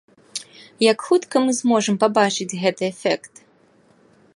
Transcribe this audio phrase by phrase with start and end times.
[0.91, 3.33] Як хутка мы зможам пабачыць гэты эфект?